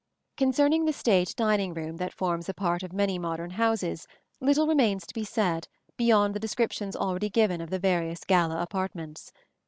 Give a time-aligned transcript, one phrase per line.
[0.35, 4.07] Concerning the state dining room that forms a part of many modern houses
[4.39, 9.31] little remains to be said beyond the descriptions already given of the various gala apartments.